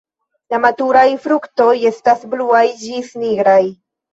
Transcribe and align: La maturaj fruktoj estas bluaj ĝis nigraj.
La 0.53 0.59
maturaj 0.63 1.03
fruktoj 1.27 1.69
estas 1.91 2.27
bluaj 2.33 2.65
ĝis 2.83 3.17
nigraj. 3.25 3.63